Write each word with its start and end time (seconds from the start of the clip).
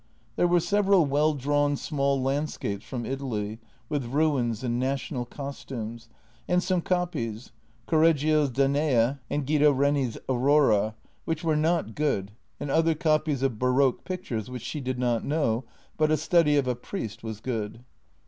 There 0.35 0.47
were 0.47 0.59
several 0.59 1.05
well 1.05 1.35
drawn 1.35 1.77
small 1.77 2.19
landscapes 2.19 2.83
from 2.83 3.05
Italy, 3.05 3.59
with 3.87 4.05
ruins 4.05 4.63
and 4.63 4.79
national 4.79 5.25
costumes, 5.25 6.09
and 6.47 6.63
some 6.63 6.81
copies— 6.81 7.51
Correg 7.87 8.15
gio's" 8.17 8.49
Danae" 8.49 9.17
and 9.29 9.45
Guido 9.45 9.71
Reni's" 9.71 10.17
Aurora 10.27 10.95
"—which 11.25 11.43
were 11.43 11.55
not 11.55 11.93
good, 11.93 12.31
and 12.59 12.71
other 12.71 12.95
copies 12.95 13.43
of 13.43 13.59
baroque 13.59 14.03
pictures 14.03 14.49
which 14.49 14.63
she 14.63 14.81
did 14.81 14.97
not 14.97 15.23
know, 15.23 15.65
but 15.97 16.09
a 16.09 16.17
study 16.17 16.57
of 16.57 16.67
a 16.67 16.73
priest 16.73 17.23
was 17.23 17.39
good. 17.39 17.83